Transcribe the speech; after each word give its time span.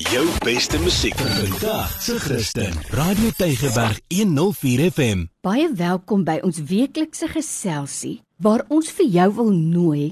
Jou 0.00 0.24
beste 0.40 0.78
musiek 0.80 1.14
Vandag 1.14 1.90
se 2.02 2.14
Christen. 2.18 2.72
Radio 2.88 3.28
Tygerberg 3.36 4.00
104 4.08 4.86
FM. 4.90 5.26
Baie 5.44 5.66
welkom 5.76 6.22
by 6.24 6.38
ons 6.40 6.62
weeklikse 6.70 7.28
geselsie 7.28 8.22
waar 8.40 8.64
ons 8.72 8.88
vir 8.96 9.10
jou 9.12 9.26
wil 9.36 9.50
nooi 9.52 10.06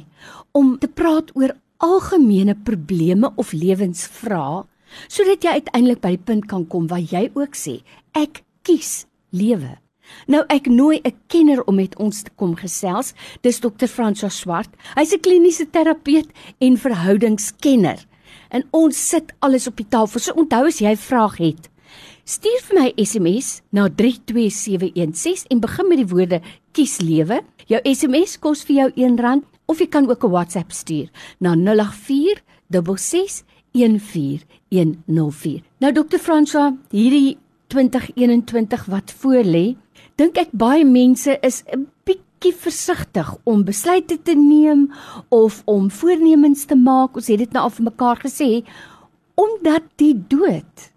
om 0.52 0.74
te 0.76 0.90
praat 0.92 1.32
oor 1.32 1.54
algemene 1.80 2.52
probleme 2.68 3.32
of 3.40 3.54
lewensvrae 3.56 4.66
sodat 5.08 5.48
jy 5.48 5.56
uiteindelik 5.56 6.04
by 6.04 6.12
die 6.18 6.24
punt 6.32 6.50
kan 6.52 6.68
kom 6.68 6.90
waar 6.92 7.00
jy 7.00 7.30
ook 7.32 7.56
sê 7.56 7.78
ek 8.12 8.42
kies 8.68 9.06
lewe. 9.32 9.78
Nou 10.28 10.44
ek 10.52 10.68
nooi 10.68 11.00
'n 11.00 11.16
kenner 11.32 11.64
om 11.64 11.80
met 11.80 11.96
ons 11.96 12.22
te 12.22 12.30
kom 12.36 12.54
gesels. 12.56 13.14
Dis 13.40 13.60
Dr. 13.60 13.88
François 13.88 14.36
Swart. 14.36 14.68
Hy's 14.96 15.14
'n 15.14 15.20
kliniese 15.20 15.64
terapeut 15.70 16.28
en 16.60 16.76
verhoudingskenner 16.76 18.07
en 18.48 18.64
ons 18.70 19.08
sit 19.08 19.32
alles 19.38 19.66
op 19.66 19.76
die 19.76 19.88
tafel. 19.88 20.20
So 20.20 20.32
onthou 20.32 20.66
as 20.66 20.80
jy 20.80 20.90
'n 20.90 20.96
vraag 20.96 21.38
het, 21.38 21.68
stuur 22.24 22.60
vir 22.68 22.80
my 22.80 22.92
SMS 22.96 23.60
na 23.70 23.88
32716 23.88 25.46
en 25.48 25.60
begin 25.60 25.88
met 25.88 25.98
die 25.98 26.06
woorde 26.06 26.40
kies 26.72 27.00
lewe. 27.00 27.40
Jou 27.66 27.80
SMS 27.84 28.38
kos 28.38 28.64
vir 28.64 28.76
jou 28.76 28.90
R1 28.90 29.42
of 29.66 29.78
jy 29.78 29.86
kan 29.86 30.10
ook 30.10 30.24
'n 30.24 30.30
WhatsApp 30.30 30.72
stuur 30.72 31.08
na 31.38 31.54
084 31.54 32.42
6614104. 32.70 35.62
Nou 35.78 35.92
Dr. 35.92 36.18
François, 36.18 36.72
hierdie 36.90 37.36
2021 37.66 38.84
wat 38.84 39.14
voorlê, 39.20 39.76
dink 40.16 40.38
ek 40.38 40.48
baie 40.52 40.84
mense 40.84 41.38
is 41.42 41.62
'n 41.72 41.86
bietjie 42.38 42.54
versigtig 42.54 43.30
om 43.44 43.64
besluite 43.66 44.14
te 44.22 44.34
neem 44.38 44.92
of 45.28 45.62
om 45.66 45.90
voornemens 45.90 46.66
te 46.70 46.76
maak. 46.76 47.16
Ons 47.16 47.26
het 47.26 47.38
dit 47.38 47.52
nou 47.52 47.64
al 47.64 47.72
vir 47.74 47.84
mekaar 47.90 48.20
gesê 48.22 48.62
omdat 49.34 49.82
die 49.98 50.14
dood 50.14 50.90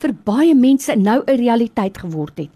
vir 0.00 0.12
baie 0.24 0.54
mense 0.54 0.92
nou 0.96 1.22
'n 1.26 1.36
realiteit 1.36 1.96
geword 1.98 2.38
het. 2.38 2.50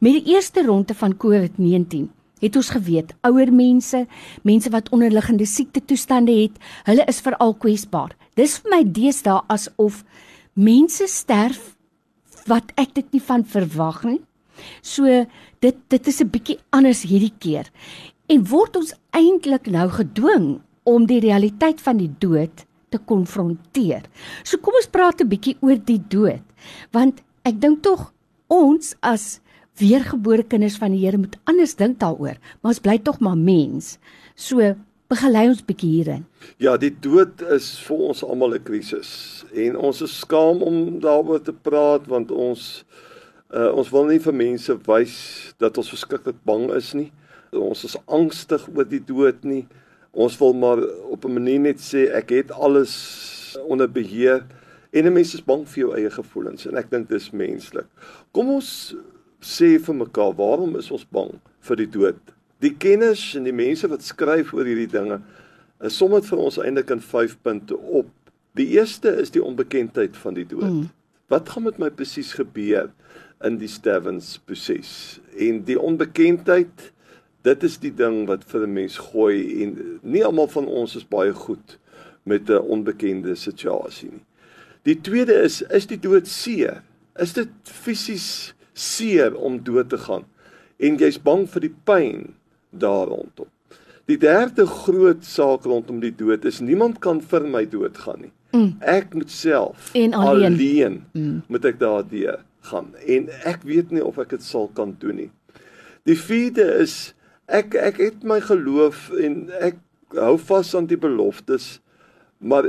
Met 0.00 0.12
die 0.12 0.34
eerste 0.34 0.62
ronde 0.62 0.94
van 0.94 1.16
COVID-19 1.16 2.10
het 2.40 2.56
ons 2.56 2.70
geweet 2.70 3.14
ouer 3.22 3.52
mense, 3.52 4.06
mense 4.42 4.70
wat 4.70 4.90
onderliggende 4.90 5.46
siekte 5.46 5.80
toestande 5.80 6.32
het, 6.32 6.58
hulle 6.84 7.04
is 7.06 7.20
veral 7.20 7.54
kwesbaar. 7.54 8.16
Dis 8.34 8.58
vir 8.58 8.70
my 8.70 8.84
deesdae 8.84 9.40
asof 9.48 10.04
mense 10.54 11.06
sterf 11.06 11.76
wat 12.46 12.72
ek 12.76 12.94
dit 12.94 13.12
nie 13.12 13.22
van 13.22 13.44
verwag 13.44 14.04
nie. 14.04 14.20
So 14.82 15.26
dit 15.60 15.76
dit 15.88 16.06
is 16.06 16.20
'n 16.20 16.30
bietjie 16.30 16.58
anders 16.70 17.02
hierdie 17.02 17.34
keer. 17.38 17.70
En 18.28 18.44
word 18.44 18.76
ons 18.76 18.94
eintlik 19.10 19.66
nou 19.66 19.88
gedwing 19.88 20.60
om 20.84 21.06
die 21.06 21.20
realiteit 21.20 21.80
van 21.80 21.96
die 21.96 22.10
dood 22.18 22.64
te 22.88 22.98
konfronteer. 22.98 24.02
So 24.44 24.58
kom 24.58 24.74
ons 24.74 24.88
praat 24.88 25.20
'n 25.20 25.28
bietjie 25.28 25.56
oor 25.60 25.76
die 25.76 26.02
dood. 26.08 26.42
Want 26.92 27.22
ek 27.44 27.60
dink 27.60 27.82
tog 27.82 28.12
ons 28.48 28.94
as 29.00 29.40
weergebore 29.78 30.42
kinders 30.42 30.76
van 30.76 30.90
die 30.90 31.04
Here 31.04 31.18
moet 31.18 31.36
anders 31.44 31.74
dink 31.74 31.98
daaroor, 31.98 32.36
maar 32.60 32.72
ons 32.74 32.82
bly 32.82 32.98
tog 32.98 33.20
maar 33.20 33.36
mens. 33.36 33.98
So 34.34 34.74
begelei 35.08 35.48
ons 35.48 35.64
bietjie 35.64 35.90
hierin. 35.90 36.24
Ja, 36.60 36.76
die 36.76 36.92
dood 36.92 37.40
is 37.54 37.78
vir 37.86 37.96
ons 38.10 38.22
almal 38.24 38.54
'n 38.54 38.64
krisis 38.64 39.44
en 39.54 39.76
ons 39.76 40.02
is 40.02 40.18
skaam 40.18 40.62
om 40.62 41.00
daaroor 41.00 41.42
te 41.42 41.52
praat 41.52 42.06
want 42.06 42.30
ons 42.30 42.84
Uh 43.48 43.70
ons 43.80 43.88
wil 43.88 44.04
nie 44.10 44.20
vir 44.20 44.34
mense 44.36 44.74
wys 44.84 45.14
dat 45.56 45.78
ons 45.80 45.88
verskriklik 45.88 46.36
bang 46.44 46.66
is 46.76 46.92
nie. 46.92 47.08
Ons 47.56 47.86
is 47.88 47.96
angstig 48.04 48.66
oor 48.68 48.84
die 48.84 49.00
dood 49.00 49.44
nie. 49.48 49.64
Ons 50.12 50.36
wil 50.40 50.52
maar 50.52 50.82
op 51.08 51.24
'n 51.24 51.32
manier 51.32 51.60
net 51.60 51.80
sê 51.80 52.12
ek 52.12 52.30
het 52.30 52.50
alles 52.52 53.56
onder 53.64 53.88
beheer 53.88 54.44
en 54.92 55.06
'n 55.06 55.12
mens 55.12 55.34
is 55.34 55.44
bang 55.44 55.64
vir 55.68 55.80
jou 55.84 55.94
eie 55.96 56.10
gevoelens 56.10 56.66
en 56.66 56.76
ek 56.76 56.90
dink 56.90 57.08
dis 57.08 57.30
menslik. 57.30 57.86
Kom 58.32 58.48
ons 58.48 58.94
sê 59.40 59.78
vir 59.80 59.94
mekaar, 59.94 60.34
waarom 60.34 60.76
is 60.76 60.90
ons 60.90 61.06
bang 61.10 61.40
vir 61.60 61.76
die 61.76 61.90
dood? 61.90 62.20
Die 62.60 62.74
kenners 62.74 63.34
en 63.34 63.44
die 63.44 63.52
mense 63.52 63.88
wat 63.88 64.02
skryf 64.02 64.52
oor 64.52 64.64
hierdie 64.64 64.90
dinge, 64.90 65.20
is 65.80 65.96
som 65.96 66.10
dit 66.10 66.26
vir 66.26 66.38
ons 66.38 66.58
eintlik 66.58 66.90
in 66.90 67.00
5 67.00 67.36
punte 67.42 67.76
op. 67.76 68.08
Die 68.58 68.66
eerste 68.74 69.08
is 69.08 69.30
die 69.30 69.42
onbekendheid 69.42 70.16
van 70.16 70.34
die 70.34 70.46
dood. 70.46 70.72
Mm. 70.72 70.88
Wat 71.28 71.48
gaan 71.48 71.62
met 71.68 71.78
my 71.78 71.90
presies 71.90 72.32
gebeur? 72.32 72.90
In 73.44 73.58
die 73.58 73.70
sterwensproses. 73.70 75.20
En 75.38 75.62
die 75.64 75.78
onbekendheid, 75.80 76.92
dit 77.46 77.62
is 77.62 77.78
die 77.82 77.94
ding 77.94 78.26
wat 78.26 78.44
vir 78.44 78.66
'n 78.66 78.72
mens 78.72 78.98
gooi 78.98 79.62
en 79.62 80.00
nie 80.02 80.24
almal 80.24 80.48
van 80.48 80.66
ons 80.66 80.96
is 80.96 81.04
baie 81.04 81.32
goed 81.32 81.78
met 82.24 82.50
'n 82.50 82.58
onbekende 82.58 83.34
situasie 83.34 84.10
nie. 84.10 84.24
Die 84.82 85.00
tweede 85.00 85.32
is 85.32 85.62
is 85.62 85.86
die 85.86 86.00
dood 86.00 86.26
seer? 86.26 86.82
Is 87.16 87.32
dit 87.32 87.48
fisies 87.62 88.54
seer 88.72 89.36
om 89.36 89.62
dood 89.64 89.88
te 89.88 89.98
gaan? 89.98 90.24
En 90.78 90.96
jy's 90.96 91.18
bang 91.22 91.48
vir 91.50 91.60
die 91.60 91.74
pyn 91.84 92.34
daar 92.70 93.06
rondom. 93.06 93.48
Die 94.08 94.16
derde 94.16 94.66
groot 94.66 95.24
saak 95.24 95.64
rondom 95.64 96.00
die 96.00 96.14
dood 96.14 96.44
is 96.44 96.60
niemand 96.60 96.98
kan 96.98 97.20
vir 97.20 97.44
my 97.44 97.66
doodgaan 97.68 98.20
nie. 98.20 98.32
Mm. 98.56 98.76
Ek 98.80 99.14
moet 99.14 99.30
self 99.30 99.90
en 99.92 100.14
alleen, 100.14 100.54
alleen 100.54 101.04
mm. 101.12 101.42
moet 101.52 101.64
ek 101.64 101.78
daardeur 101.78 102.38
gaan 102.70 102.92
en 103.06 103.28
ek 103.48 103.66
weet 103.68 103.92
nie 103.94 104.04
of 104.04 104.18
ek 104.22 104.36
dit 104.36 104.44
sal 104.44 104.70
kan 104.76 104.96
doen 105.02 105.22
nie. 105.24 105.30
Die 106.08 106.18
vierde 106.18 106.66
is 106.82 107.14
ek 107.48 107.76
ek 107.80 108.00
het 108.02 108.24
my 108.28 108.40
geloof 108.44 109.08
en 109.16 109.48
ek 109.60 109.80
hou 110.16 110.36
vas 110.50 110.74
aan 110.76 110.88
die 110.88 111.00
beloftes 111.00 111.78
maar 112.38 112.68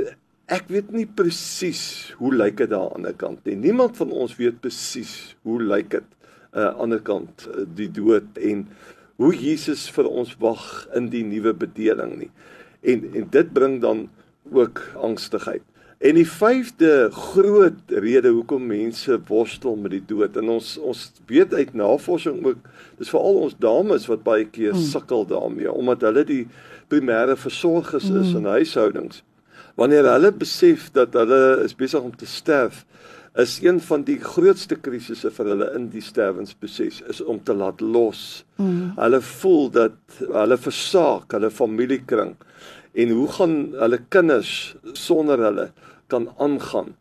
ek 0.50 0.66
weet 0.72 0.90
nie 0.94 1.06
presies 1.06 1.82
hoe 2.18 2.32
lyk 2.34 2.58
dit 2.58 2.72
daar 2.72 2.90
aan 2.90 3.06
die 3.06 3.12
ander 3.12 3.18
kant 3.18 3.44
nie. 3.46 3.56
Niemand 3.68 3.98
van 4.00 4.10
ons 4.10 4.34
weet 4.38 4.58
presies 4.62 5.36
hoe 5.46 5.60
lyk 5.62 5.92
dit 5.94 6.08
aan 6.50 6.64
uh, 6.64 6.70
die 6.72 6.82
ander 6.84 7.02
kant 7.06 7.46
uh, 7.46 7.62
die 7.78 7.90
dood 7.94 8.40
en 8.42 8.64
hoe 9.20 9.30
Jesus 9.36 9.86
vir 9.94 10.08
ons 10.08 10.32
wag 10.42 10.64
in 10.98 11.10
die 11.12 11.22
nuwe 11.26 11.52
bedeling 11.54 12.16
nie. 12.24 12.30
En 12.82 13.04
en 13.14 13.28
dit 13.30 13.52
bring 13.54 13.78
dan 13.84 14.08
ook 14.50 14.82
angstigheid. 14.98 15.62
En 16.00 16.16
die 16.16 16.24
vyfde 16.24 17.10
groot 17.12 17.92
rede 17.92 18.30
hoekom 18.32 18.62
mense 18.70 19.18
worstel 19.28 19.74
met 19.76 19.92
die 19.92 20.04
dood 20.08 20.36
en 20.40 20.48
ons 20.56 20.78
ons 20.80 21.02
weet 21.28 21.52
uit 21.52 21.74
navorsing 21.76 22.38
ook 22.40 22.62
dis 22.96 23.10
veral 23.12 23.42
ons 23.42 23.56
dames 23.60 24.06
wat 24.08 24.22
baie 24.24 24.46
keer 24.48 24.72
mm. 24.72 24.86
sukkel 24.94 25.26
daarmee 25.28 25.68
omdat 25.68 26.06
hulle 26.08 26.24
die 26.24 26.44
primêre 26.88 27.36
versorgers 27.36 28.08
is 28.08 28.32
mm. 28.32 28.38
in 28.40 28.48
huishoudings. 28.48 29.20
Wanneer 29.76 30.08
hulle 30.08 30.32
besef 30.32 30.88
dat 30.96 31.12
hulle 31.20 31.60
is 31.66 31.76
besig 31.76 32.00
om 32.00 32.16
te 32.16 32.26
sterf, 32.28 32.86
is 33.38 33.60
een 33.62 33.78
van 33.80 34.02
die 34.02 34.18
grootste 34.18 34.74
krisisse 34.74 35.30
vir 35.30 35.52
hulle 35.52 35.68
in 35.78 35.86
die 35.92 36.02
sterwensproses 36.02 37.00
is 37.12 37.20
om 37.22 37.38
te 37.44 37.54
laat 37.54 37.80
los. 37.80 38.44
Mm. 38.58 38.96
Hulle 38.98 39.20
voel 39.22 39.70
dat 39.70 40.22
hulle 40.26 40.58
versaak, 40.58 41.30
hulle 41.36 41.50
familiekring 41.50 42.34
en 42.98 43.12
hoe 43.14 43.28
gaan 43.36 43.54
hulle 43.78 44.00
kinders 44.10 44.74
sonder 44.98 45.38
hulle 45.46 45.68
kan 46.10 46.26
aangaan 46.42 46.96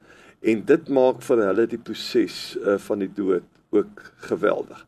en 0.46 0.62
dit 0.66 0.92
maak 0.94 1.24
vir 1.26 1.42
hulle 1.48 1.66
die 1.72 1.82
proses 1.82 2.38
uh, 2.62 2.78
van 2.78 3.02
die 3.02 3.10
dood 3.10 3.48
ook 3.74 4.04
geweldig. 4.30 4.86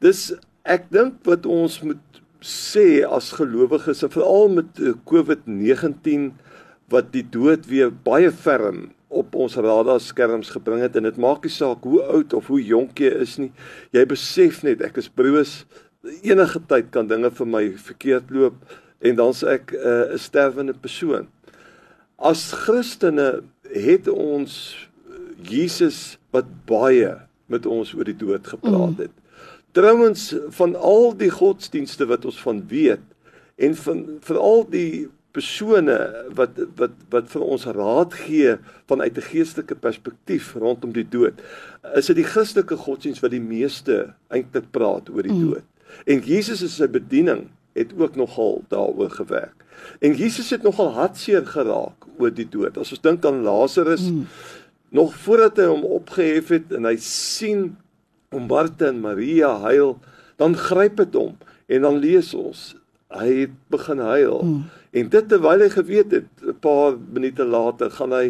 Dis 0.00 0.30
ek 0.62 0.86
dink 0.94 1.18
wat 1.26 1.48
ons 1.50 1.80
moet 1.82 2.22
sê 2.46 3.02
as 3.04 3.34
gelowiges 3.36 4.04
en 4.06 4.14
veral 4.14 4.48
met 4.54 4.78
uh, 4.78 4.94
COVID-19 5.10 6.30
wat 6.94 7.10
die 7.12 7.26
dood 7.26 7.66
weer 7.70 7.90
baie 7.90 8.30
ferm 8.30 8.88
op 9.10 9.34
ons 9.34 9.56
radarskerms 9.58 10.52
gebring 10.54 10.84
het 10.84 10.96
en 10.96 11.08
dit 11.08 11.18
maak 11.20 11.44
nie 11.44 11.52
saak 11.52 11.82
hoe 11.86 12.02
oud 12.14 12.34
of 12.38 12.46
hoe 12.50 12.60
jonk 12.62 13.02
jy 13.02 13.10
is 13.24 13.36
nie. 13.42 13.50
Jy 13.94 14.04
besef 14.10 14.62
net 14.66 14.84
ek 14.86 15.00
is 15.02 15.10
broos 15.10 15.64
enige 16.22 16.62
tyd 16.70 16.92
kan 16.94 17.10
dinge 17.10 17.30
vir 17.34 17.48
my 17.50 17.64
verkeerd 17.76 18.30
loop 18.32 18.56
en 19.04 19.16
dan's 19.18 19.42
ek 19.42 19.74
'n 19.74 20.14
uh, 20.14 20.18
sterwende 20.18 20.74
persoon. 20.74 21.28
As 22.18 22.52
Christene 22.52 23.42
het 23.64 24.08
ons 24.08 24.76
Jesus 25.42 26.18
wat 26.30 26.46
baie 26.66 27.16
met 27.46 27.66
ons 27.66 27.94
oor 27.94 28.04
die 28.04 28.16
dood 28.16 28.46
gepraat 28.46 28.96
mm. 28.96 29.00
het. 29.00 29.10
Mm. 29.10 29.20
Trouwens 29.72 30.34
van 30.56 30.74
al 30.76 31.16
die 31.16 31.30
godsdienste 31.30 32.06
wat 32.06 32.24
ons 32.24 32.40
van 32.42 32.62
weet 32.68 33.02
en 33.56 33.74
van 33.74 34.06
veral 34.20 34.64
die 34.70 35.08
persone 35.32 35.96
wat 36.34 36.58
wat 36.78 36.94
wat 37.12 37.30
vir 37.30 37.44
ons 37.44 37.64
raad 37.76 38.14
gee 38.24 38.56
vanuit 38.90 39.16
'n 39.16 39.28
geestelike 39.30 39.74
perspektief 39.74 40.54
rondom 40.54 40.92
die 40.92 41.08
dood. 41.08 41.40
Is 41.94 42.06
dit 42.06 42.16
die 42.16 42.30
Christelike 42.32 42.76
godsdienst 42.76 43.22
wat 43.22 43.30
die 43.30 43.40
meeste 43.42 44.14
eintlik 44.28 44.70
praat 44.70 45.10
oor 45.10 45.22
die 45.22 45.32
mm. 45.32 45.50
dood. 45.50 45.66
En 46.06 46.20
Jesus 46.20 46.62
is 46.62 46.76
sy 46.76 46.86
bediening 46.86 47.48
het 47.72 47.92
ook 47.98 48.16
nogal 48.16 48.64
daaroor 48.68 49.10
gewerk. 49.10 49.64
En 49.98 50.14
Jesus 50.14 50.50
het 50.50 50.62
nogal 50.62 50.92
hartseer 50.92 51.46
geraak 51.46 52.06
oor 52.18 52.34
die 52.34 52.48
dood. 52.48 52.78
As 52.78 52.90
ons 52.90 53.00
dink 53.00 53.24
aan 53.24 53.42
Lazarus 53.42 54.10
mm. 54.10 54.26
nog 54.88 55.14
voordat 55.14 55.56
hy 55.56 55.68
hom 55.70 55.84
opgehef 55.84 56.48
het 56.48 56.72
en 56.72 56.84
hy 56.84 56.96
sien 56.96 57.76
om 58.30 58.46
Martha 58.46 58.86
en 58.86 59.00
Maria 59.00 59.58
huil, 59.58 59.98
dan 60.36 60.56
gryp 60.56 60.96
dit 60.96 61.14
hom 61.14 61.36
en 61.66 61.82
dan 61.82 61.98
lees 61.98 62.34
ons 62.34 62.74
hy 63.10 63.30
het 63.42 63.56
begin 63.72 63.98
huil. 63.98 64.42
Mm. 64.42 64.62
En 64.90 65.10
dit 65.10 65.28
terwyl 65.30 65.64
hy 65.64 65.68
geweet 65.70 66.14
het 66.14 66.46
paar 66.62 66.96
minute 67.14 67.44
later 67.46 67.90
gaan 67.94 68.14
hy 68.14 68.24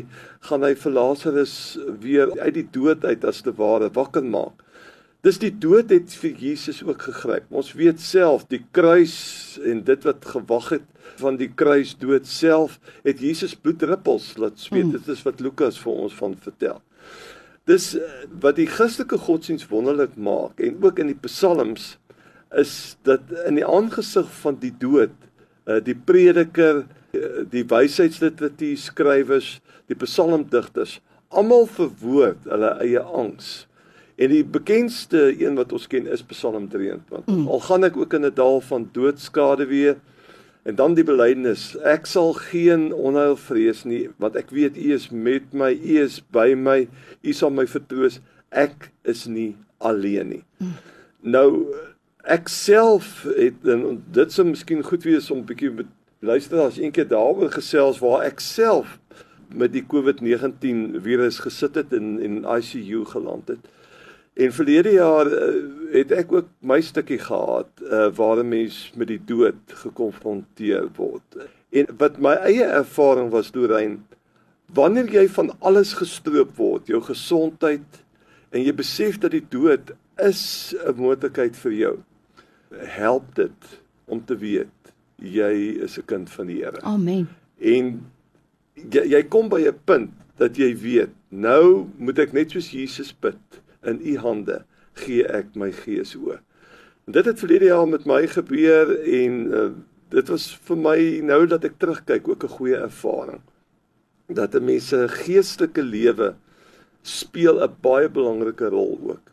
gaan 0.48 0.64
hy 0.64 0.74
vir 0.76 0.92
Lazarus 0.96 1.54
weer 2.00 2.32
uit 2.40 2.54
die 2.56 2.66
dood 2.72 3.04
uit 3.04 3.24
as 3.24 3.42
te 3.44 3.52
ware 3.56 3.90
wakker 3.96 4.24
maak. 4.24 4.64
Dis 5.20 5.36
die 5.40 5.52
dood 5.52 5.90
het 5.92 6.14
vir 6.16 6.36
Jesus 6.40 6.80
ook 6.80 7.02
gegryp. 7.10 7.48
Ons 7.52 7.74
weet 7.76 8.00
self 8.00 8.46
die 8.48 8.62
kruis 8.72 9.58
en 9.68 9.82
dit 9.84 10.06
wat 10.08 10.24
gewag 10.32 10.70
het 10.78 10.86
van 11.20 11.36
die 11.36 11.50
kruis 11.52 11.92
dood 12.00 12.28
self 12.28 12.78
het 13.04 13.20
Jesus 13.20 13.52
bloedruppels 13.52 14.32
laat 14.40 14.60
sweet. 14.60 14.88
Mm. 14.88 14.96
Dit 14.96 15.12
is 15.12 15.24
wat 15.28 15.44
Lukas 15.44 15.80
vir 15.80 15.92
ons 16.06 16.16
van 16.16 16.36
vertel. 16.40 16.80
Dis 17.68 17.92
eh, 17.98 18.24
wat 18.40 18.56
die 18.56 18.68
Christelike 18.68 19.20
godsdiens 19.20 19.68
wonderlik 19.68 20.16
maak 20.16 20.60
en 20.60 20.80
ook 20.80 21.04
in 21.04 21.12
die 21.12 21.20
psalms 21.28 21.98
is 22.58 22.96
dat 23.02 23.20
in 23.46 23.60
die 23.60 23.66
aangesig 23.66 24.30
van 24.42 24.58
die 24.58 24.72
dood 24.78 25.14
uh, 25.66 25.78
die 25.84 25.94
prediker 25.94 26.84
uh, 27.14 27.44
die 27.50 27.64
wysheidsliteratuur 27.64 28.78
skrywers 28.78 29.60
die 29.90 29.98
psalmdigters 29.98 30.98
almal 31.30 31.66
verwoord 31.70 32.48
hulle 32.50 32.74
eie 32.82 33.02
angs 33.02 33.50
en 34.20 34.32
die 34.32 34.44
bekendste 34.44 35.30
een 35.40 35.56
wat 35.56 35.72
ons 35.72 35.86
ken 35.90 36.08
is 36.10 36.24
Psalm 36.32 36.66
23 36.72 37.28
mm. 37.30 37.46
al 37.48 37.62
gaan 37.66 37.86
ek 37.88 37.96
ook 37.96 38.16
in 38.18 38.26
'n 38.26 38.34
dal 38.34 38.60
van 38.60 38.88
doodskade 38.92 39.66
weer 39.70 39.96
en 40.62 40.74
dan 40.74 40.94
die 40.94 41.06
belydenis 41.06 41.76
ek 41.86 42.06
sal 42.06 42.34
geen 42.50 42.90
onheil 42.92 43.36
vrees 43.36 43.84
nie 43.84 44.08
want 44.18 44.36
ek 44.36 44.50
weet 44.50 44.76
u 44.76 44.92
is 44.98 45.08
met 45.10 45.54
my 45.54 45.70
u 45.72 46.02
is 46.02 46.20
by 46.20 46.54
my 46.54 46.88
u 47.22 47.32
sal 47.32 47.50
my 47.50 47.66
vertroos 47.66 48.20
ek 48.50 48.90
is 49.04 49.26
nie 49.26 49.54
alleen 49.78 50.28
nie 50.28 50.44
mm. 50.58 50.74
nou 51.22 51.48
ek 52.22 52.48
self 52.48 53.22
het 53.36 53.64
en 53.64 54.02
dit 54.12 54.32
sou 54.32 54.44
miskien 54.44 54.82
goed 54.84 55.04
wees 55.04 55.30
om 55.30 55.38
'n 55.38 55.48
bietjie 55.48 55.86
luister 56.20 56.60
as 56.60 56.78
eendag 56.78 57.08
daaroor 57.08 57.50
gesels 57.50 57.98
waar 57.98 58.24
ek 58.24 58.40
self 58.40 58.98
met 59.54 59.72
die 59.72 59.82
COVID-19 59.82 61.00
virus 61.00 61.38
gesit 61.40 61.74
het 61.74 61.92
en 61.92 62.20
in 62.20 62.44
ICU 62.44 63.04
geland 63.04 63.48
het. 63.48 63.58
En 64.34 64.52
verlede 64.52 64.92
jaar 64.92 65.26
uh, 65.26 65.64
het 65.92 66.12
ek 66.12 66.32
ook 66.32 66.48
my 66.60 66.80
stukkie 66.80 67.18
gehad 67.18 67.68
uh, 67.82 68.08
waar 68.14 68.38
'n 68.44 68.48
mens 68.48 68.92
met 68.94 69.08
die 69.08 69.20
dood 69.24 69.58
gekonfronteer 69.66 70.88
word. 70.96 71.48
En 71.70 71.86
wat 71.98 72.18
my 72.18 72.34
eie 72.34 72.64
ervaring 72.64 73.30
was 73.30 73.50
deur 73.50 73.96
wanneer 74.72 75.10
jy 75.10 75.28
van 75.28 75.50
alles 75.58 75.92
gestroop 75.92 76.56
word, 76.56 76.86
jou 76.86 77.00
gesondheid 77.02 78.04
en 78.50 78.62
jy 78.62 78.74
besef 78.74 79.18
dat 79.18 79.30
die 79.30 79.46
dood 79.48 79.92
is 80.16 80.74
'n 80.86 80.94
moontlikheid 80.94 81.56
vir 81.56 81.72
jou 81.72 81.98
help 82.78 83.34
dit 83.34 83.80
om 84.04 84.24
te 84.24 84.36
weet 84.36 84.92
jy 85.20 85.82
is 85.84 85.98
'n 85.98 86.04
kind 86.04 86.30
van 86.30 86.46
die 86.46 86.62
Here. 86.62 86.80
Amen. 86.80 87.28
En 87.58 88.06
jy, 88.74 89.04
jy 89.04 89.22
kom 89.28 89.48
by 89.48 89.66
'n 89.66 89.78
punt 89.84 90.10
dat 90.36 90.56
jy 90.56 90.76
weet, 90.76 91.12
nou 91.28 91.86
moet 91.96 92.18
ek 92.18 92.32
net 92.32 92.50
soos 92.50 92.70
Jesus 92.70 93.12
bid, 93.12 93.60
in 93.82 94.00
u 94.02 94.16
hande 94.16 94.64
gee 94.92 95.24
ek 95.24 95.54
my 95.54 95.72
gees 95.72 96.16
oor. 96.16 96.40
En 97.06 97.12
dit 97.12 97.24
het 97.24 97.38
verlede 97.38 97.64
jaar 97.64 97.88
met 97.88 98.04
my 98.04 98.26
gebeur 98.26 99.00
en 99.00 99.32
uh, 99.52 99.70
dit 100.08 100.28
was 100.28 100.56
vir 100.64 100.76
my 100.76 101.20
nou 101.22 101.46
dat 101.46 101.64
ek 101.64 101.78
terugkyk 101.78 102.28
ook 102.28 102.44
'n 102.44 102.56
goeie 102.56 102.76
ervaring. 102.76 103.40
Dat 104.28 104.54
'n 104.54 104.64
mens 104.64 104.88
se 104.88 105.08
geestelike 105.08 105.82
lewe 105.82 106.34
speel 107.02 107.60
'n 107.62 107.76
baie 107.80 108.08
belangrike 108.08 108.68
rol 108.68 109.00
ook 109.02 109.29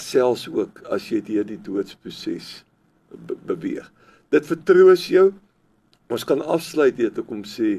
selfs 0.00 0.48
ook 0.48 0.82
as 0.92 1.08
jy 1.10 1.20
deur 1.24 1.46
die 1.46 1.60
doodsproses 1.60 2.64
be 3.10 3.36
beweeg. 3.48 3.86
Dit 4.32 4.48
vertroos 4.48 5.06
jou. 5.08 5.30
Ons 6.12 6.24
kan 6.28 6.40
afsluit 6.44 6.96
dit 6.96 7.14
te 7.14 7.24
kom 7.24 7.44
sê 7.44 7.78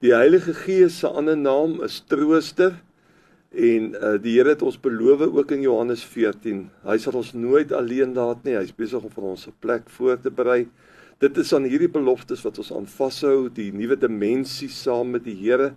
die 0.00 0.14
Heilige 0.16 0.54
Gees 0.56 0.96
se 1.02 1.08
ander 1.08 1.36
naam 1.36 1.78
is 1.84 2.00
trooster 2.08 2.78
en 3.50 3.90
uh, 3.98 4.14
die 4.22 4.36
Here 4.38 4.54
het 4.54 4.62
ons 4.62 4.78
beloof 4.80 5.26
ook 5.28 5.52
in 5.54 5.64
Johannes 5.66 6.04
14. 6.06 6.62
Hy 6.86 6.96
sal 7.02 7.18
ons 7.18 7.32
nooit 7.34 7.72
alleen 7.74 8.14
laat 8.14 8.44
nie. 8.46 8.54
Hy's 8.56 8.72
besig 8.74 9.02
om 9.02 9.10
vir 9.10 9.26
ons 9.32 9.46
'n 9.46 9.54
plek 9.60 9.90
voor 9.90 10.16
te 10.16 10.30
berei. 10.30 10.68
Dit 11.20 11.36
is 11.36 11.52
aan 11.52 11.66
hierdie 11.68 11.90
beloftes 11.90 12.42
wat 12.46 12.58
ons 12.58 12.72
aan 12.72 12.86
vashou, 12.86 13.50
die 13.52 13.72
nuwe 13.72 13.96
dimensie 13.96 14.70
saam 14.72 15.10
met 15.10 15.24
die 15.24 15.36
Here. 15.36 15.74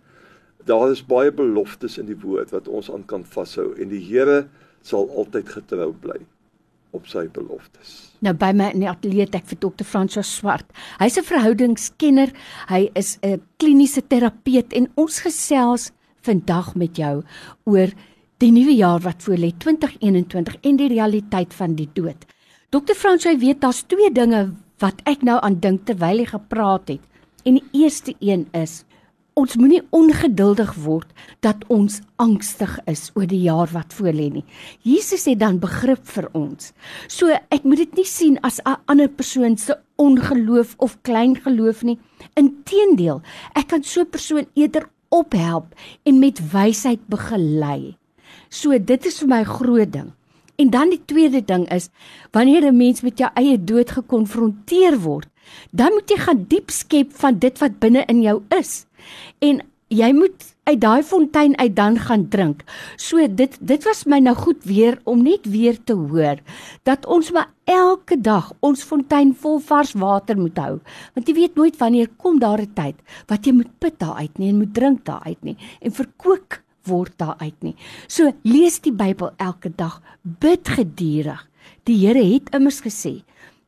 Daar 0.65 0.91
is 0.91 1.03
baie 1.03 1.31
beloftes 1.31 1.97
in 1.97 2.05
die 2.05 2.15
woord 2.15 2.53
wat 2.53 2.67
ons 2.67 2.91
aan 2.91 3.03
kan 3.05 3.25
vashou 3.25 3.73
en 3.75 3.89
die 3.89 3.99
Here 3.99 4.47
sal 4.83 5.09
altyd 5.17 5.49
getrou 5.49 5.91
bly 6.03 6.19
op 6.93 7.07
sy 7.09 7.25
beloftes. 7.33 8.13
Nou 8.23 8.35
by 8.37 8.51
my 8.55 8.69
in 8.75 8.83
die 8.83 8.89
ateljee 8.89 9.27
ek 9.33 9.47
vir 9.49 9.59
dokter 9.63 9.87
François 9.87 10.27
Swart. 10.27 10.67
Hy's 10.99 11.17
'n 11.17 11.25
verhoudingskenner, 11.25 12.31
hy 12.69 12.91
is 12.95 13.17
'n 13.23 13.41
kliniese 13.57 14.01
terapeut 14.07 14.73
en 14.73 14.91
ons 14.95 15.19
gesels 15.19 15.91
vandag 16.21 16.75
met 16.75 16.95
jou 16.97 17.23
oor 17.65 17.89
die 18.37 18.51
nuwe 18.51 18.75
jaar 18.75 18.99
wat 18.99 19.23
voor 19.23 19.37
lê 19.37 19.51
2021 19.57 20.57
en 20.61 20.75
die 20.75 20.87
realiteit 20.87 21.53
van 21.53 21.75
die 21.75 21.89
dood. 21.93 22.25
Dokter 22.69 22.95
François 22.95 23.37
weet 23.39 23.61
daar's 23.61 23.83
twee 23.87 24.11
dinge 24.11 24.53
wat 24.79 25.01
ek 25.05 25.21
nou 25.23 25.39
aan 25.41 25.59
dink 25.59 25.85
terwyl 25.85 26.17
hy 26.17 26.25
gepraat 26.25 26.87
het. 26.87 27.01
En 27.45 27.59
die 27.59 27.83
eerste 27.83 28.15
een 28.19 28.47
is 28.51 28.83
ons 29.39 29.55
moenie 29.57 29.81
ongeduldig 29.95 30.73
word 30.83 31.09
dat 31.45 31.63
ons 31.73 31.99
angstig 32.21 32.75
is 32.89 33.07
oor 33.17 33.27
die 33.29 33.41
jaar 33.45 33.71
wat 33.73 33.93
voorlê 33.97 34.29
nie. 34.29 34.45
Jesus 34.85 35.25
het 35.29 35.39
dan 35.41 35.59
begrip 35.63 36.03
vir 36.15 36.29
ons. 36.37 36.71
So 37.07 37.33
ek 37.33 37.65
moet 37.65 37.83
dit 37.83 37.97
nie 37.97 38.09
sien 38.09 38.37
as 38.43 38.61
'n 38.65 38.77
ander 38.85 39.09
persoon 39.09 39.57
se 39.57 39.75
ongeloof 39.97 40.75
of 40.77 40.97
klein 41.01 41.35
geloof 41.35 41.83
nie. 41.83 41.99
Inteendeel, 42.35 43.21
ek 43.55 43.67
kan 43.67 43.83
so 43.83 44.01
'n 44.01 44.09
persoon 44.09 44.45
eerder 44.55 44.89
ophelp 45.09 45.75
en 46.05 46.19
met 46.19 46.39
wysheid 46.51 46.99
begelei. 47.07 47.97
So 48.49 48.77
dit 48.77 49.05
is 49.05 49.19
vir 49.19 49.27
my 49.27 49.43
groot 49.43 49.91
ding. 49.91 50.13
En 50.55 50.69
dan 50.69 50.89
die 50.89 51.01
tweede 51.05 51.41
ding 51.41 51.65
is 51.73 51.89
wanneer 52.31 52.65
'n 52.65 52.77
mens 52.77 53.01
met 53.01 53.17
jou 53.17 53.29
eie 53.33 53.57
dood 53.63 53.91
gekonfronteer 53.91 54.99
word, 54.99 55.27
dan 55.71 55.93
moet 55.93 56.09
jy 56.09 56.17
gaan 56.17 56.45
diep 56.47 56.71
skep 56.71 57.13
van 57.21 57.39
dit 57.39 57.59
wat 57.59 57.79
binne 57.79 58.05
in 58.07 58.21
jou 58.21 58.41
is 58.49 58.85
en 59.39 59.61
jy 59.93 60.09
moet 60.15 60.53
uit 60.63 60.79
daai 60.79 61.03
fontein 61.03 61.55
uit 61.59 61.75
dan 61.75 61.97
gaan 61.99 62.27
drink. 62.31 62.63
So 62.97 63.27
dit 63.27 63.57
dit 63.59 63.83
was 63.83 64.05
my 64.07 64.19
nou 64.23 64.35
goed 64.37 64.63
weer 64.67 64.99
om 65.03 65.23
net 65.23 65.45
weer 65.51 65.77
te 65.83 65.93
hoor 65.93 66.39
dat 66.87 67.05
ons 67.05 67.31
maar 67.35 67.51
elke 67.69 68.17
dag 68.17 68.51
ons 68.63 68.83
fontein 68.83 69.33
vol 69.35 69.59
vars 69.59 69.93
water 69.99 70.39
moet 70.39 70.57
hou. 70.57 70.77
Want 71.15 71.27
jy 71.27 71.35
weet 71.35 71.59
nooit 71.59 71.79
wanneer 71.79 72.09
kom 72.17 72.39
daar 72.39 72.61
'n 72.61 72.73
tyd 72.73 72.95
wat 73.27 73.45
jy 73.45 73.53
moet 73.53 73.79
put 73.79 73.99
daar 73.99 74.15
uit 74.15 74.37
nie 74.37 74.49
en 74.49 74.57
moet 74.57 74.73
drink 74.73 75.05
daar 75.05 75.23
uit 75.25 75.43
nie 75.43 75.57
en 75.81 75.91
verkoop 75.91 76.61
word 76.85 77.17
daar 77.17 77.35
uit 77.39 77.63
nie. 77.63 77.75
So 78.07 78.31
lees 78.43 78.79
die 78.79 78.91
Bybel 78.91 79.31
elke 79.37 79.69
dag, 79.75 80.01
bid 80.21 80.67
gedurig. 80.67 81.47
Die 81.83 82.07
Here 82.07 82.23
het 82.23 82.55
immers 82.55 82.81
gesê 82.81 83.23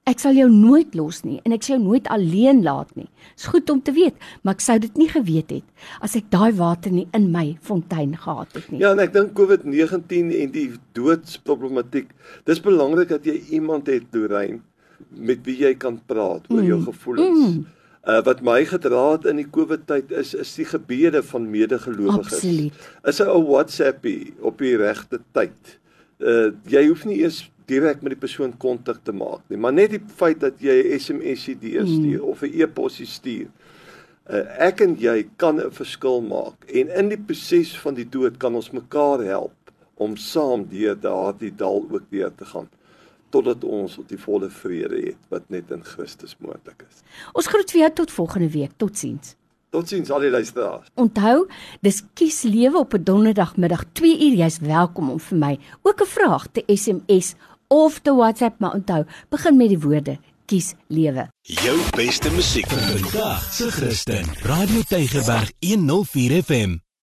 Ek 0.05 0.19
sal 0.21 0.37
jou 0.37 0.45
nooit 0.53 0.93
los 0.93 1.23
nie 1.25 1.39
en 1.47 1.53
ek 1.55 1.63
sal 1.65 1.79
jou 1.79 1.83
nooit 1.87 2.07
alleen 2.13 2.59
laat 2.61 2.91
nie. 2.93 3.07
Dis 3.33 3.47
goed 3.49 3.69
om 3.73 3.79
te 3.81 3.93
weet, 3.95 4.13
maar 4.45 4.53
ek 4.53 4.61
sou 4.61 4.75
dit 4.83 4.99
nie 5.01 5.07
geweet 5.09 5.53
het 5.55 5.87
as 6.05 6.13
ek 6.19 6.27
daai 6.33 6.51
water 6.59 6.93
nie 6.93 7.07
in 7.17 7.31
my 7.33 7.55
fontein 7.65 8.13
gehad 8.13 8.53
het 8.53 8.67
nie. 8.69 8.83
Ja, 8.83 8.91
en 8.93 9.01
ek 9.01 9.15
dink 9.15 9.33
COVID-19 9.39 10.29
en 10.43 10.53
die 10.53 10.67
doodsproblematiek. 10.93 12.11
Dis 12.45 12.61
belangrik 12.61 13.09
dat 13.15 13.25
jy 13.25 13.39
iemand 13.57 13.89
het, 13.89 14.05
Lorraine, 14.13 14.61
met 15.09 15.41
wie 15.47 15.57
jy 15.63 15.73
kan 15.81 15.97
praat 16.05 16.45
oor 16.51 16.61
mm. 16.61 16.69
jou 16.69 16.79
gevoelens. 16.85 17.41
Mm. 17.41 17.65
Uh, 18.05 18.19
wat 18.27 18.45
my 18.45 18.59
gedra 18.69 19.01
het 19.15 19.25
in 19.25 19.41
die 19.41 19.47
COVID 19.49 19.87
tyd 19.89 20.13
is 20.13 20.35
is 20.37 20.53
die 20.59 20.67
gebede 20.69 21.23
van 21.25 21.49
medegelowiges. 21.49 22.37
Absoluut. 22.37 22.85
Is 23.09 23.19
'n 23.25 23.41
WhatsAppie 23.49 24.35
op 24.37 24.61
die 24.61 24.77
regte 24.77 25.17
tyd. 25.33 25.79
Uh 26.21 26.53
jy 26.69 26.85
hoef 26.93 27.09
nie 27.09 27.23
eers 27.25 27.41
direk 27.67 28.01
met 28.01 28.15
die 28.15 28.19
persoon 28.19 28.57
kontak 28.57 29.03
te 29.03 29.13
maak 29.13 29.41
nie, 29.49 29.57
maar 29.57 29.73
net 29.73 29.89
die 29.95 30.01
feit 30.17 30.39
dat 30.39 30.61
jy 30.61 30.75
'n 30.83 30.99
SMS 30.99 31.49
stuur 31.49 32.21
mm. 32.21 32.29
of 32.29 32.41
'n 32.41 32.53
e-pos 32.61 33.01
stuur. 33.03 33.47
Uh, 34.25 34.41
ek 34.57 34.81
en 34.81 34.95
jy 34.97 35.27
kan 35.37 35.59
'n 35.61 35.71
verskil 35.71 36.21
maak 36.21 36.65
en 36.65 36.89
in 36.89 37.09
die 37.09 37.23
proses 37.27 37.77
van 37.77 37.93
die 37.93 38.09
dood 38.09 38.37
kan 38.37 38.55
ons 38.55 38.71
mekaar 38.71 39.21
help 39.23 39.53
om 39.95 40.17
saam 40.17 40.65
deur 40.65 40.95
daardie 40.99 41.55
dal 41.55 41.85
ook 41.91 42.09
weer 42.09 42.31
te 42.35 42.45
gaan 42.45 42.69
totdat 43.29 43.63
ons 43.63 43.97
op 43.97 44.09
die 44.09 44.19
volle 44.19 44.49
vrede 44.49 44.99
het 45.09 45.31
wat 45.33 45.49
net 45.53 45.71
in 45.71 45.83
Christus 45.83 46.35
moontlik 46.39 46.85
is. 46.87 47.01
Ons 47.33 47.49
groet 47.51 47.71
weer 47.75 47.93
tot 47.93 48.11
volgende 48.11 48.49
week. 48.49 48.71
Totsiens. 48.77 49.35
Totsiens 49.75 50.11
al 50.13 50.23
die 50.23 50.31
luisteraars. 50.31 50.87
Onthou, 50.95 51.47
dis 51.83 52.03
kies 52.13 52.43
lewe 52.47 52.79
op 52.79 52.93
'n 52.93 53.03
donderdagmiddag 53.03 53.83
2 53.91 54.19
uur. 54.25 54.35
Jy's 54.43 54.59
welkom 54.59 55.09
om 55.09 55.19
vir 55.19 55.37
my 55.37 55.59
ook 55.81 56.01
'n 56.01 56.13
vraag 56.17 56.47
te 56.51 56.63
SMS 56.67 57.35
of 57.67 57.99
te 57.99 58.13
WhatsApp, 58.13 58.59
maar 58.59 58.73
onthou, 58.73 59.03
begin 59.29 59.57
met 59.57 59.69
die 59.73 59.79
woorde 59.79 60.17
kies 60.45 60.73
lewe. 60.87 61.27
Jou 61.41 61.75
beste 61.97 62.31
musiek 62.35 62.69
vir 62.69 63.01
vandag 63.01 63.45
se 63.53 63.69
Christen. 63.73 64.29
Radio 64.45 64.81
Tygerberg 64.89 65.51
104 65.65 66.41
FM. 66.43 66.84